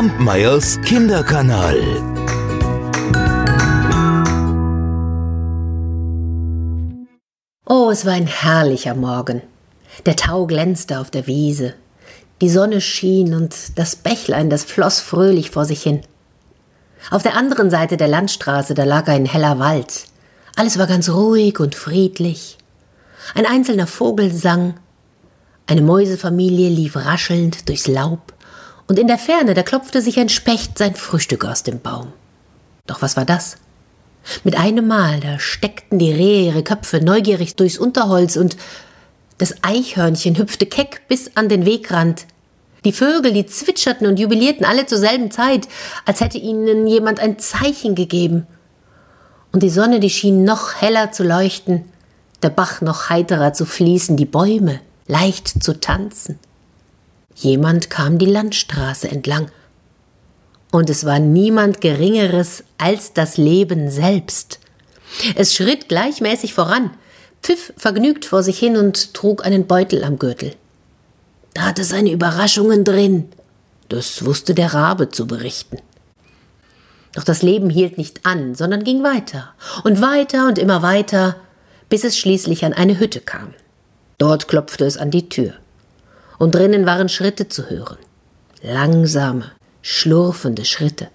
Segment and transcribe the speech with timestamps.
[0.00, 1.76] Kampmeyers Kinderkanal.
[7.66, 9.42] Oh, es war ein herrlicher Morgen.
[10.06, 11.74] Der Tau glänzte auf der Wiese.
[12.40, 16.00] Die Sonne schien und das Bächlein, das floss fröhlich vor sich hin.
[17.10, 20.04] Auf der anderen Seite der Landstraße, da lag ein heller Wald.
[20.56, 22.56] Alles war ganz ruhig und friedlich.
[23.34, 24.76] Ein einzelner Vogel sang,
[25.66, 28.32] eine Mäusefamilie lief raschelnd durchs Laub,
[28.90, 32.12] und in der Ferne, da klopfte sich ein Specht sein Frühstück aus dem Baum.
[32.88, 33.56] Doch was war das?
[34.42, 38.56] Mit einem Mal, da steckten die Rehe ihre Köpfe neugierig durchs Unterholz und
[39.38, 42.26] das Eichhörnchen hüpfte keck bis an den Wegrand.
[42.84, 45.68] Die Vögel, die zwitscherten und jubilierten alle zur selben Zeit,
[46.04, 48.48] als hätte ihnen jemand ein Zeichen gegeben.
[49.52, 51.84] Und die Sonne, die schien noch heller zu leuchten,
[52.42, 56.40] der Bach noch heiterer zu fließen, die Bäume leicht zu tanzen.
[57.40, 59.50] Jemand kam die Landstraße entlang
[60.72, 64.60] und es war niemand Geringeres als das Leben selbst.
[65.36, 66.90] Es schritt gleichmäßig voran,
[67.42, 70.54] pfiff vergnügt vor sich hin und trug einen Beutel am Gürtel.
[71.54, 73.30] Da hatte seine Überraschungen drin.
[73.88, 75.78] Das wusste der Rabe zu berichten.
[77.14, 81.36] Doch das Leben hielt nicht an, sondern ging weiter und weiter und immer weiter,
[81.88, 83.54] bis es schließlich an eine Hütte kam.
[84.18, 85.54] Dort klopfte es an die Tür.
[86.40, 87.98] Und drinnen waren Schritte zu hören.
[88.62, 89.52] Langsame,
[89.82, 91.08] schlurfende Schritte.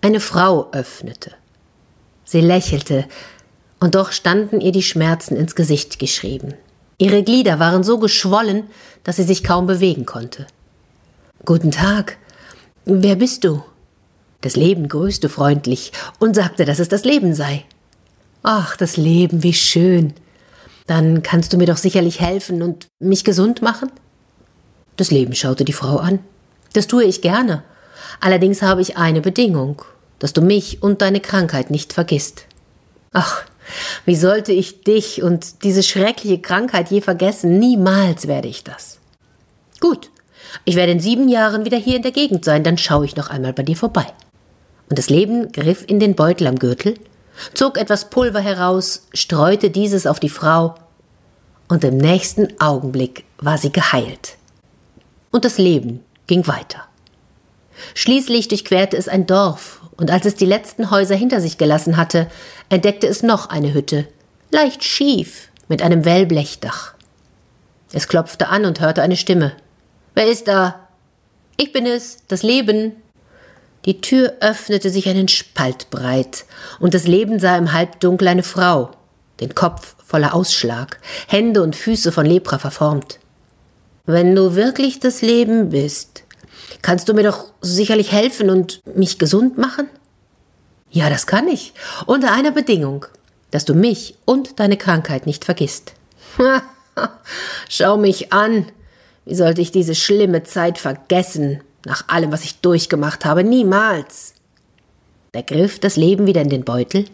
[0.00, 1.30] Eine Frau öffnete.
[2.24, 3.04] Sie lächelte,
[3.78, 6.54] und doch standen ihr die Schmerzen ins Gesicht geschrieben.
[6.98, 8.64] Ihre Glieder waren so geschwollen,
[9.04, 10.48] dass sie sich kaum bewegen konnte.
[11.44, 12.16] Guten Tag.
[12.86, 13.62] Wer bist du?
[14.40, 17.64] Das Leben grüßte freundlich und sagte, dass es das Leben sei.
[18.42, 20.12] Ach, das Leben, wie schön.
[20.88, 23.92] Dann kannst du mir doch sicherlich helfen und mich gesund machen?
[24.96, 26.20] Das Leben schaute die Frau an.
[26.72, 27.62] Das tue ich gerne.
[28.20, 29.82] Allerdings habe ich eine Bedingung,
[30.18, 32.46] dass du mich und deine Krankheit nicht vergisst.
[33.12, 33.42] Ach,
[34.04, 37.58] wie sollte ich dich und diese schreckliche Krankheit je vergessen?
[37.58, 38.98] Niemals werde ich das.
[39.80, 40.10] Gut,
[40.64, 43.30] ich werde in sieben Jahren wieder hier in der Gegend sein, dann schaue ich noch
[43.30, 44.06] einmal bei dir vorbei.
[44.88, 46.94] Und das Leben griff in den Beutel am Gürtel,
[47.54, 50.74] zog etwas Pulver heraus, streute dieses auf die Frau,
[51.66, 54.36] und im nächsten Augenblick war sie geheilt.
[55.34, 56.86] Und das Leben ging weiter.
[57.94, 62.28] Schließlich durchquerte es ein Dorf, und als es die letzten Häuser hinter sich gelassen hatte,
[62.68, 64.06] entdeckte es noch eine Hütte,
[64.52, 66.94] leicht schief, mit einem Wellblechdach.
[67.92, 69.56] Es klopfte an und hörte eine Stimme.
[70.14, 70.86] Wer ist da?
[71.56, 72.92] Ich bin es, das Leben.
[73.86, 76.44] Die Tür öffnete sich einen Spalt breit,
[76.78, 78.92] und das Leben sah im Halbdunkel eine Frau,
[79.40, 83.18] den Kopf voller Ausschlag, Hände und Füße von Lepra verformt.
[84.06, 86.24] Wenn du wirklich das Leben bist,
[86.84, 89.88] Kannst du mir doch sicherlich helfen und mich gesund machen?
[90.90, 91.72] Ja, das kann ich.
[92.04, 93.06] Unter einer Bedingung,
[93.50, 95.94] dass du mich und deine Krankheit nicht vergisst.
[97.70, 98.66] Schau mich an.
[99.24, 103.44] Wie sollte ich diese schlimme Zeit vergessen, nach allem, was ich durchgemacht habe?
[103.44, 104.34] Niemals.
[105.32, 107.06] Er griff das Leben wieder in den Beutel,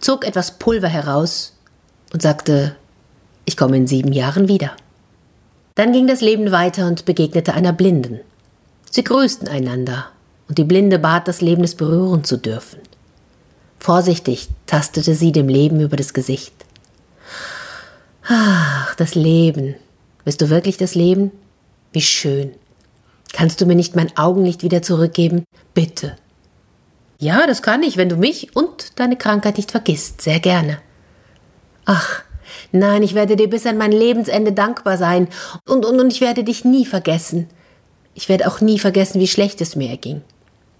[0.00, 1.54] zog etwas Pulver heraus
[2.14, 2.76] und sagte,
[3.44, 4.74] ich komme in sieben Jahren wieder.
[5.78, 8.18] Dann ging das Leben weiter und begegnete einer Blinden.
[8.90, 10.08] Sie grüßten einander,
[10.48, 12.80] und die Blinde bat, das Leben es berühren zu dürfen.
[13.78, 16.52] Vorsichtig tastete sie dem Leben über das Gesicht.
[18.26, 19.76] Ach, das Leben.
[20.24, 21.30] Bist du wirklich das Leben?
[21.92, 22.50] Wie schön.
[23.32, 25.44] Kannst du mir nicht mein Augenlicht wieder zurückgeben?
[25.74, 26.16] Bitte.
[27.20, 30.22] Ja, das kann ich, wenn du mich und deine Krankheit nicht vergisst.
[30.22, 30.80] Sehr gerne.
[31.84, 32.24] Ach,
[32.72, 35.28] nein, ich werde dir bis an mein Lebensende dankbar sein
[35.66, 37.48] und, und, und ich werde dich nie vergessen.
[38.14, 40.22] Ich werde auch nie vergessen, wie schlecht es mir erging.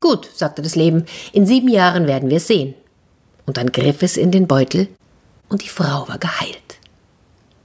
[0.00, 2.74] Gut, sagte das Leben, in sieben Jahren werden wir es sehen.
[3.46, 4.88] Und dann griff es in den Beutel
[5.48, 6.78] und die Frau war geheilt.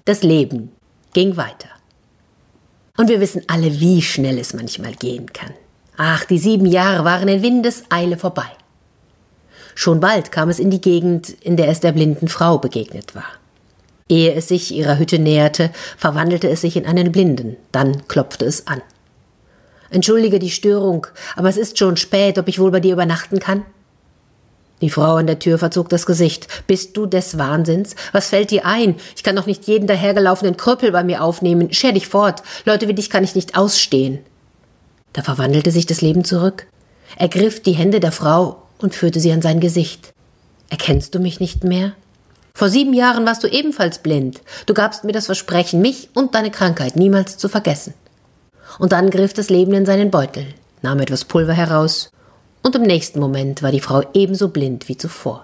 [0.05, 0.71] Das Leben
[1.13, 1.69] ging weiter.
[2.97, 5.53] Und wir wissen alle, wie schnell es manchmal gehen kann.
[5.97, 8.49] Ach, die sieben Jahre waren in Windeseile vorbei.
[9.75, 13.25] Schon bald kam es in die Gegend, in der es der blinden Frau begegnet war.
[14.09, 18.67] Ehe es sich ihrer Hütte näherte, verwandelte es sich in einen Blinden, dann klopfte es
[18.67, 18.81] an.
[19.89, 23.65] Entschuldige die Störung, aber es ist schon spät, ob ich wohl bei dir übernachten kann?
[24.81, 26.47] Die Frau an der Tür verzog das Gesicht.
[26.65, 27.95] Bist du des Wahnsinns?
[28.13, 28.95] Was fällt dir ein?
[29.15, 31.71] Ich kann doch nicht jeden dahergelaufenen Krüppel bei mir aufnehmen.
[31.71, 32.41] Scher dich fort.
[32.65, 34.19] Leute wie dich kann ich nicht ausstehen.
[35.13, 36.65] Da verwandelte sich das Leben zurück.
[37.17, 40.13] Er griff die Hände der Frau und führte sie an sein Gesicht.
[40.69, 41.93] Erkennst du mich nicht mehr?
[42.53, 44.41] Vor sieben Jahren warst du ebenfalls blind.
[44.65, 47.93] Du gabst mir das Versprechen, mich und deine Krankheit niemals zu vergessen
[48.79, 50.45] und dann griff das Leben in seinen Beutel,
[50.81, 52.11] nahm etwas Pulver heraus,
[52.63, 55.43] und im nächsten Moment war die Frau ebenso blind wie zuvor.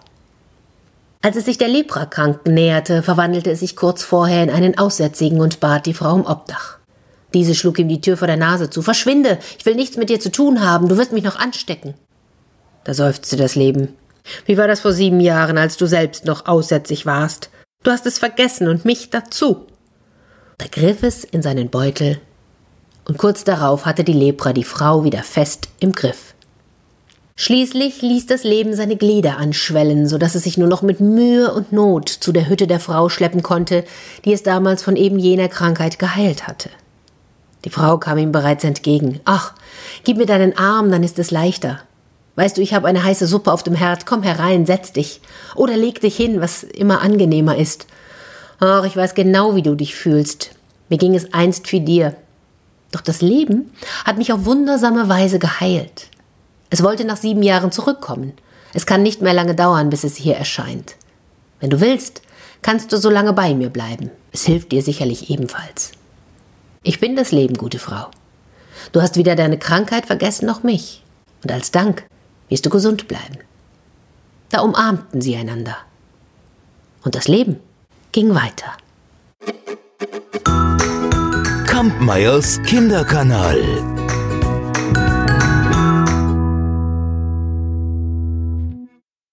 [1.24, 5.60] Als es sich der Leprakranken näherte, verwandelte es sich kurz vorher in einen Aussätzigen und
[5.60, 6.77] bat die Frau um Obdach.
[7.33, 8.81] Diese schlug ihm die Tür vor der Nase zu.
[8.81, 9.39] Verschwinde!
[9.57, 11.95] Ich will nichts mit dir zu tun haben, du wirst mich noch anstecken.
[12.83, 13.95] Da seufzte das Leben.
[14.45, 17.50] Wie war das vor sieben Jahren, als du selbst noch aussätzig warst?
[17.83, 19.68] Du hast es vergessen und mich dazu.
[20.57, 22.19] Da griff es in seinen Beutel,
[23.07, 26.33] und kurz darauf hatte die Lepra die Frau wieder fest im Griff.
[27.39, 31.53] Schließlich ließ das Leben seine Glieder anschwellen, so dass es sich nur noch mit Mühe
[31.53, 33.83] und Not zu der Hütte der Frau schleppen konnte,
[34.25, 36.71] die es damals von eben jener Krankheit geheilt hatte.
[37.63, 39.19] Die Frau kam ihm bereits entgegen.
[39.24, 39.53] Ach,
[40.03, 41.81] gib mir deinen Arm, dann ist es leichter.
[42.38, 45.22] Weißt du, ich habe eine heiße Suppe auf dem Herd, komm herein, setz dich.
[45.56, 47.88] Oder leg dich hin, was immer angenehmer ist.
[48.60, 50.51] Ach, ich weiß genau, wie du dich fühlst.
[50.88, 52.16] Mir ging es einst wie dir.
[52.92, 53.72] Doch das Leben
[54.06, 56.10] hat mich auf wundersame Weise geheilt.
[56.69, 58.34] Es wollte nach sieben Jahren zurückkommen.
[58.75, 60.95] Es kann nicht mehr lange dauern, bis es hier erscheint.
[61.60, 62.22] Wenn du willst,
[62.62, 64.12] kannst du so lange bei mir bleiben.
[64.31, 65.92] Es hilft dir sicherlich ebenfalls.
[66.84, 68.12] Ich bin das Leben, gute Frau.
[68.92, 71.04] Du hast weder deine Krankheit vergessen noch mich.
[71.42, 72.06] Und als Dank
[72.50, 73.40] wirst du gesund bleiben.
[74.50, 75.78] Da umarmten sie einander.
[77.04, 77.60] Und das Leben
[78.12, 78.74] ging weiter.
[81.66, 83.62] Kampmeyers Kinderkanal.